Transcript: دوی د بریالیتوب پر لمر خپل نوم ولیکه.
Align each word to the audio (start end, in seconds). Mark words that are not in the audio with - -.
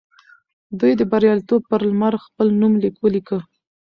دوی 0.79 0.93
د 0.99 1.01
بریالیتوب 1.11 1.61
پر 1.71 1.81
لمر 1.89 2.13
خپل 2.25 2.47
نوم 2.59 2.73
ولیکه. 3.03 3.37